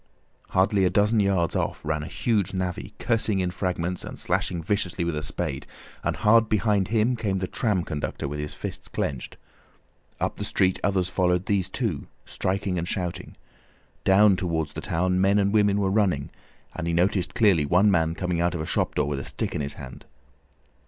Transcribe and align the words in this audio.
Hardly 0.49 0.83
a 0.83 0.89
dozen 0.89 1.19
yards 1.19 1.55
off 1.55 1.85
ran 1.85 2.01
a 2.01 2.07
huge 2.07 2.55
navvy, 2.55 2.95
cursing 2.97 3.37
in 3.37 3.51
fragments 3.51 4.03
and 4.03 4.17
slashing 4.17 4.63
viciously 4.63 5.03
with 5.05 5.15
a 5.15 5.21
spade, 5.21 5.67
and 6.03 6.15
hard 6.15 6.49
behind 6.49 6.87
him 6.87 7.15
came 7.15 7.37
the 7.37 7.45
tram 7.45 7.83
conductor 7.83 8.27
with 8.27 8.39
his 8.39 8.55
fists 8.55 8.87
clenched. 8.87 9.37
Up 10.19 10.37
the 10.37 10.43
street 10.43 10.79
others 10.83 11.07
followed 11.07 11.45
these 11.45 11.69
two, 11.69 12.07
striking 12.25 12.79
and 12.79 12.87
shouting. 12.87 13.35
Down 14.03 14.35
towards 14.35 14.73
the 14.73 14.81
town, 14.81 15.21
men 15.21 15.37
and 15.37 15.53
women 15.53 15.79
were 15.79 15.91
running, 15.91 16.31
and 16.73 16.87
he 16.87 16.93
noticed 16.93 17.35
clearly 17.35 17.67
one 17.67 17.91
man 17.91 18.15
coming 18.15 18.41
out 18.41 18.55
of 18.55 18.61
a 18.61 18.65
shop 18.65 18.95
door 18.95 19.07
with 19.07 19.19
a 19.19 19.23
stick 19.23 19.53
in 19.53 19.61
his 19.61 19.73
hand. 19.73 20.05